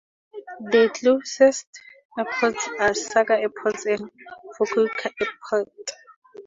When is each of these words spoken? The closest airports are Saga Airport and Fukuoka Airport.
The 0.61 0.89
closest 0.95 1.67
airports 2.17 2.67
are 2.79 2.95
Saga 2.95 3.37
Airport 3.37 3.85
and 3.85 4.09
Fukuoka 4.57 5.11
Airport. 5.21 5.91